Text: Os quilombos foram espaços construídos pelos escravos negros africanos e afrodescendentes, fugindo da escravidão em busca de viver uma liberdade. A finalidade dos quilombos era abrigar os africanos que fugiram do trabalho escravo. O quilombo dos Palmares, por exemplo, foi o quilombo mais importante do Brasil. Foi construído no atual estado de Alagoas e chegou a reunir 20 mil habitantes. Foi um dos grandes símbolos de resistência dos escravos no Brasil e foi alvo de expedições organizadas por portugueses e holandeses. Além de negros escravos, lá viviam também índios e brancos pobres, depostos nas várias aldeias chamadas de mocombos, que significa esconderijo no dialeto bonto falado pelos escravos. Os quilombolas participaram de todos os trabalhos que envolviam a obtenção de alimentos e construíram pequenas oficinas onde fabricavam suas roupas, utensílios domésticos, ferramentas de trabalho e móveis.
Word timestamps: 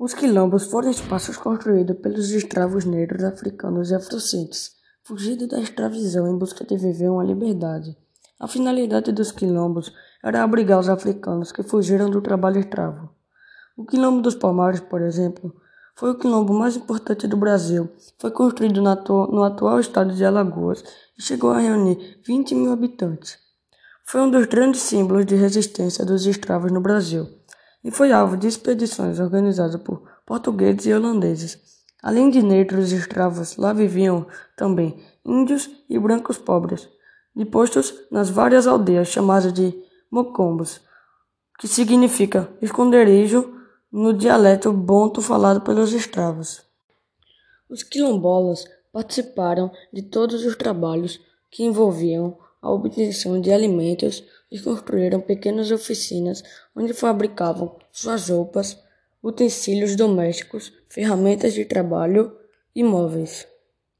Os 0.00 0.14
quilombos 0.14 0.66
foram 0.66 0.90
espaços 0.90 1.36
construídos 1.36 1.96
pelos 1.96 2.30
escravos 2.30 2.84
negros 2.84 3.24
africanos 3.24 3.90
e 3.90 3.96
afrodescendentes, 3.96 4.76
fugindo 5.02 5.48
da 5.48 5.58
escravidão 5.58 6.28
em 6.28 6.38
busca 6.38 6.64
de 6.64 6.76
viver 6.76 7.10
uma 7.10 7.24
liberdade. 7.24 7.96
A 8.38 8.46
finalidade 8.46 9.10
dos 9.10 9.32
quilombos 9.32 9.92
era 10.22 10.44
abrigar 10.44 10.78
os 10.78 10.88
africanos 10.88 11.50
que 11.50 11.64
fugiram 11.64 12.08
do 12.08 12.22
trabalho 12.22 12.60
escravo. 12.60 13.10
O 13.76 13.84
quilombo 13.84 14.22
dos 14.22 14.36
Palmares, 14.36 14.78
por 14.78 15.02
exemplo, 15.02 15.52
foi 15.96 16.12
o 16.12 16.16
quilombo 16.16 16.54
mais 16.54 16.76
importante 16.76 17.26
do 17.26 17.36
Brasil. 17.36 17.90
Foi 18.20 18.30
construído 18.30 18.80
no 18.80 19.42
atual 19.42 19.80
estado 19.80 20.14
de 20.14 20.24
Alagoas 20.24 20.84
e 21.18 21.22
chegou 21.24 21.50
a 21.50 21.58
reunir 21.58 22.20
20 22.24 22.54
mil 22.54 22.72
habitantes. 22.72 23.36
Foi 24.04 24.20
um 24.20 24.30
dos 24.30 24.46
grandes 24.46 24.80
símbolos 24.80 25.26
de 25.26 25.34
resistência 25.34 26.04
dos 26.04 26.24
escravos 26.24 26.70
no 26.70 26.80
Brasil 26.80 27.36
e 27.82 27.90
foi 27.90 28.12
alvo 28.12 28.36
de 28.36 28.46
expedições 28.46 29.20
organizadas 29.20 29.80
por 29.80 30.02
portugueses 30.26 30.86
e 30.86 30.92
holandeses. 30.92 31.58
Além 32.02 32.30
de 32.30 32.42
negros 32.42 32.92
escravos, 32.92 33.56
lá 33.56 33.72
viviam 33.72 34.26
também 34.56 35.02
índios 35.24 35.68
e 35.88 35.98
brancos 35.98 36.38
pobres, 36.38 36.88
depostos 37.34 37.94
nas 38.10 38.30
várias 38.30 38.66
aldeias 38.66 39.08
chamadas 39.08 39.52
de 39.52 39.74
mocombos, 40.10 40.80
que 41.58 41.66
significa 41.66 42.48
esconderijo 42.62 43.54
no 43.90 44.12
dialeto 44.12 44.72
bonto 44.72 45.20
falado 45.20 45.60
pelos 45.62 45.92
escravos. 45.92 46.62
Os 47.68 47.82
quilombolas 47.82 48.64
participaram 48.92 49.70
de 49.92 50.02
todos 50.02 50.44
os 50.44 50.56
trabalhos 50.56 51.20
que 51.50 51.64
envolviam 51.64 52.38
a 52.60 52.70
obtenção 52.70 53.40
de 53.40 53.52
alimentos 53.52 54.24
e 54.50 54.58
construíram 54.58 55.20
pequenas 55.20 55.70
oficinas 55.70 56.42
onde 56.74 56.92
fabricavam 56.92 57.76
suas 57.92 58.28
roupas, 58.28 58.78
utensílios 59.22 59.96
domésticos, 59.96 60.72
ferramentas 60.88 61.54
de 61.54 61.64
trabalho 61.64 62.36
e 62.74 62.82
móveis. 62.82 63.46